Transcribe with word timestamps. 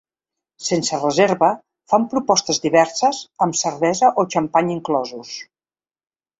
Sense 0.67 0.99
reserva, 1.03 1.49
fan 1.93 2.07
propostes 2.15 2.61
diverses, 2.65 3.21
amb 3.49 3.61
cervesa 3.63 4.13
o 4.25 4.29
xampany 4.37 4.77
inclosos. 4.81 5.39